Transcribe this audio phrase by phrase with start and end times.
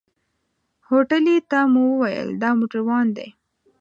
[0.87, 3.27] هوټلي ته مو وويل دا موټروان دی.